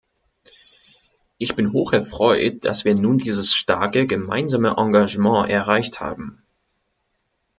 [1.37, 6.41] Ich bin hocherfreut, dass wir nun dieses starke gemeinsame Engagement erreicht haben.